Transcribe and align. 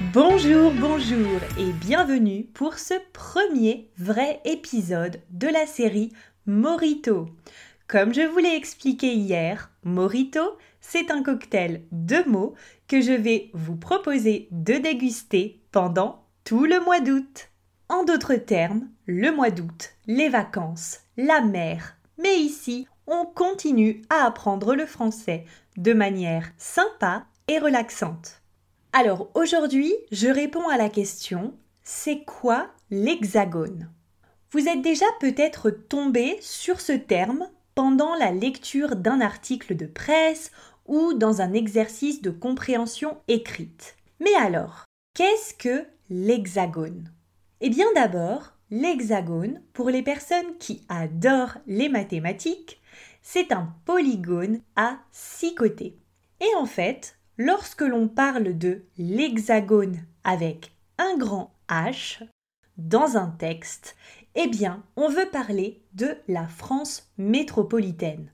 Bonjour, 0.00 0.72
bonjour 0.72 1.40
et 1.58 1.72
bienvenue 1.72 2.44
pour 2.54 2.78
ce 2.78 2.94
premier 3.12 3.90
vrai 3.98 4.40
épisode 4.46 5.20
de 5.28 5.46
la 5.46 5.66
série 5.66 6.10
Morito. 6.46 7.28
Comme 7.86 8.14
je 8.14 8.22
vous 8.22 8.38
l'ai 8.38 8.56
expliqué 8.56 9.12
hier, 9.12 9.70
Morito, 9.84 10.40
c'est 10.80 11.10
un 11.10 11.22
cocktail 11.22 11.84
de 11.92 12.26
mots 12.26 12.54
que 12.88 13.02
je 13.02 13.12
vais 13.12 13.50
vous 13.52 13.76
proposer 13.76 14.48
de 14.52 14.72
déguster 14.72 15.60
pendant 15.70 16.24
tout 16.44 16.64
le 16.64 16.80
mois 16.80 17.00
d'août. 17.00 17.50
En 17.90 18.02
d'autres 18.02 18.36
termes, 18.36 18.88
le 19.04 19.30
mois 19.30 19.50
d'août, 19.50 19.90
les 20.06 20.30
vacances, 20.30 21.00
la 21.18 21.42
mer. 21.42 21.98
Mais 22.16 22.38
ici, 22.38 22.88
on 23.06 23.26
continue 23.26 24.00
à 24.08 24.24
apprendre 24.24 24.74
le 24.74 24.86
français 24.86 25.44
de 25.76 25.92
manière 25.92 26.50
sympa 26.56 27.26
et 27.48 27.58
relaxante. 27.58 28.39
Alors 28.92 29.30
aujourd'hui, 29.34 29.94
je 30.10 30.26
réponds 30.26 30.68
à 30.68 30.76
la 30.76 30.88
question 30.88 31.54
c'est 31.84 32.24
quoi 32.24 32.70
l'hexagone? 32.90 33.88
Vous 34.50 34.66
êtes 34.66 34.82
déjà 34.82 35.06
peut-être 35.20 35.70
tombé 35.70 36.36
sur 36.40 36.80
ce 36.80 36.92
terme 36.92 37.48
pendant 37.76 38.16
la 38.16 38.32
lecture 38.32 38.96
d'un 38.96 39.20
article 39.20 39.76
de 39.76 39.86
presse 39.86 40.50
ou 40.86 41.14
dans 41.14 41.40
un 41.40 41.52
exercice 41.52 42.20
de 42.20 42.30
compréhension 42.30 43.18
écrite. 43.28 43.94
Mais 44.18 44.34
alors, 44.34 44.86
qu'est-ce 45.14 45.54
que 45.54 45.84
l'hexagone? 46.08 47.12
Eh 47.60 47.70
bien 47.70 47.86
d'abord, 47.94 48.54
l'hexagone, 48.72 49.62
pour 49.72 49.88
les 49.90 50.02
personnes 50.02 50.58
qui 50.58 50.84
adorent 50.88 51.58
les 51.68 51.88
mathématiques, 51.88 52.80
c'est 53.22 53.52
un 53.52 53.72
polygone 53.84 54.60
à 54.74 54.98
six 55.12 55.54
côtés. 55.54 55.96
Et 56.40 56.56
en 56.56 56.66
fait, 56.66 57.19
lorsque 57.40 57.80
l'on 57.80 58.06
parle 58.06 58.58
de 58.58 58.82
l'hexagone 58.98 59.96
avec 60.24 60.72
un 60.98 61.16
grand 61.16 61.54
H 61.70 62.22
dans 62.76 63.16
un 63.16 63.28
texte, 63.28 63.96
eh 64.34 64.46
bien, 64.46 64.84
on 64.94 65.08
veut 65.08 65.28
parler 65.32 65.80
de 65.94 66.18
la 66.28 66.46
France 66.46 67.10
métropolitaine. 67.16 68.30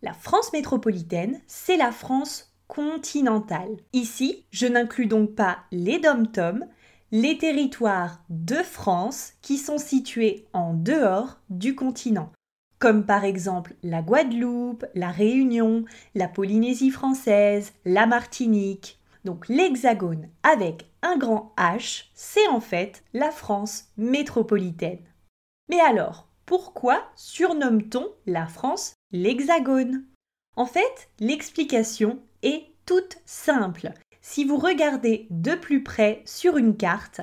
La 0.00 0.14
France 0.14 0.54
métropolitaine, 0.54 1.38
c'est 1.46 1.76
la 1.76 1.92
France 1.92 2.56
continentale. 2.66 3.76
Ici, 3.92 4.46
je 4.50 4.66
n'inclus 4.66 5.06
donc 5.06 5.34
pas 5.34 5.58
les 5.70 5.98
dom-toms, 5.98 6.66
les 7.12 7.36
territoires 7.36 8.24
de 8.30 8.56
France 8.56 9.34
qui 9.42 9.58
sont 9.58 9.78
situés 9.78 10.46
en 10.54 10.72
dehors 10.72 11.40
du 11.50 11.74
continent, 11.74 12.32
comme 12.78 13.06
par 13.06 13.24
exemple 13.24 13.74
la 13.82 14.02
Guadeloupe, 14.02 14.84
la 14.94 15.10
Réunion, 15.10 15.84
la 16.14 16.28
Polynésie 16.28 16.90
française, 16.90 17.72
la 17.84 18.06
Martinique. 18.06 18.98
Donc 19.24 19.48
l'hexagone 19.48 20.28
avec 20.42 20.86
un 21.02 21.16
grand 21.16 21.52
H, 21.56 22.06
c'est 22.14 22.46
en 22.48 22.60
fait 22.60 23.02
la 23.12 23.30
France 23.30 23.86
métropolitaine. 23.96 25.04
Mais 25.68 25.80
alors, 25.80 26.28
pourquoi 26.44 27.02
surnomme-t-on 27.16 28.06
la 28.26 28.46
France 28.46 28.94
l'Hexagone? 29.10 30.04
En 30.56 30.66
fait, 30.66 31.10
l'explication 31.18 32.20
est 32.42 32.66
toute 32.86 33.18
simple. 33.24 33.92
Si 34.20 34.44
vous 34.44 34.56
regardez 34.56 35.26
de 35.30 35.54
plus 35.54 35.82
près 35.82 36.22
sur 36.24 36.56
une 36.56 36.76
carte, 36.76 37.20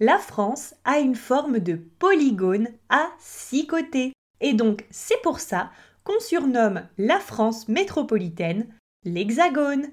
la 0.00 0.18
France 0.18 0.74
a 0.84 0.98
une 0.98 1.14
forme 1.14 1.60
de 1.60 1.74
polygone 1.74 2.68
à 2.88 3.08
six 3.18 3.66
côtés. 3.66 4.12
Et 4.40 4.54
donc, 4.54 4.84
c'est 4.90 5.20
pour 5.22 5.40
ça 5.40 5.70
qu'on 6.04 6.20
surnomme 6.20 6.86
la 6.98 7.18
France 7.18 7.68
métropolitaine 7.68 8.66
l'Hexagone. 9.04 9.86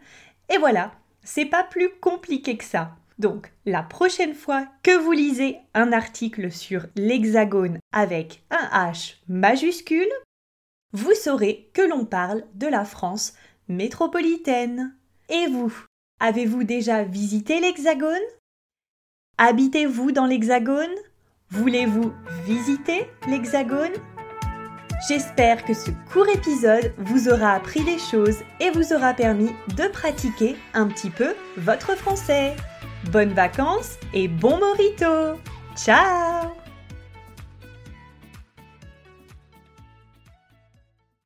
Et 0.50 0.58
voilà, 0.58 0.92
c'est 1.24 1.46
pas 1.46 1.64
plus 1.64 1.90
compliqué 2.02 2.58
que 2.58 2.64
ça. 2.64 2.96
Donc, 3.20 3.54
la 3.66 3.84
prochaine 3.84 4.34
fois 4.34 4.66
que 4.84 4.98
vous 4.98 5.12
lisez 5.12 5.58
un 5.74 5.92
article 5.92 6.52
sur 6.52 6.88
l'hexagone 6.96 7.78
avec 7.94 8.44
un 8.50 8.92
H 8.92 9.18
majuscule, 9.28 10.10
vous 10.94 11.14
saurez 11.14 11.70
que 11.74 11.82
l'on 11.82 12.06
parle 12.06 12.44
de 12.56 12.68
la 12.68 12.84
France 12.84 13.34
métropolitaine. 13.68 14.96
Et 15.30 15.48
vous, 15.48 15.74
avez-vous 16.20 16.64
déjà 16.64 17.04
visité 17.04 17.60
l'hexagone? 17.60 18.18
Habitez-vous 19.38 20.12
dans 20.12 20.26
l'hexagone? 20.26 20.96
Voulez-vous 21.50 22.12
visiter 22.46 23.08
l'hexagone? 23.28 23.94
J'espère 25.08 25.66
que 25.66 25.74
ce 25.74 25.90
court 26.14 26.28
épisode 26.30 26.94
vous 26.98 27.28
aura 27.28 27.54
appris 27.54 27.84
des 27.84 27.98
choses 27.98 28.38
et 28.60 28.70
vous 28.70 28.94
aura 28.94 29.14
permis 29.14 29.50
de 29.76 29.88
pratiquer 29.92 30.56
un 30.74 30.88
petit 30.88 31.10
peu 31.10 31.34
votre 31.58 31.96
français. 31.98 32.56
Bonnes 33.12 33.34
vacances 33.34 33.98
et 34.14 34.28
bon 34.28 34.60
morito 34.60 35.40
Ciao 35.76 36.61